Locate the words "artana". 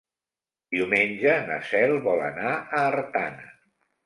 2.89-3.49